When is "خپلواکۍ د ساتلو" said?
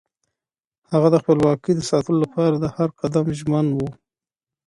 1.23-2.17